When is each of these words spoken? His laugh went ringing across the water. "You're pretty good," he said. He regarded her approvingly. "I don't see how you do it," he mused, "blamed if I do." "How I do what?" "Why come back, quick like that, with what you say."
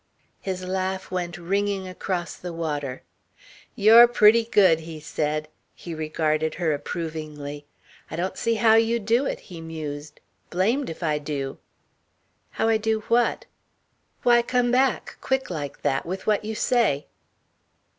His 0.41 0.63
laugh 0.65 1.11
went 1.11 1.37
ringing 1.37 1.87
across 1.87 2.35
the 2.35 2.51
water. 2.51 3.03
"You're 3.75 4.07
pretty 4.07 4.45
good," 4.45 4.79
he 4.79 4.99
said. 4.99 5.47
He 5.75 5.93
regarded 5.93 6.55
her 6.55 6.73
approvingly. 6.73 7.67
"I 8.09 8.15
don't 8.15 8.35
see 8.35 8.55
how 8.55 8.73
you 8.73 8.97
do 8.97 9.27
it," 9.27 9.39
he 9.41 9.61
mused, 9.61 10.19
"blamed 10.49 10.89
if 10.89 11.03
I 11.03 11.19
do." 11.19 11.59
"How 12.57 12.67
I 12.67 12.77
do 12.77 13.01
what?" 13.09 13.45
"Why 14.23 14.41
come 14.41 14.71
back, 14.71 15.17
quick 15.21 15.51
like 15.51 15.83
that, 15.83 16.03
with 16.03 16.25
what 16.25 16.43
you 16.43 16.55
say." 16.55 17.05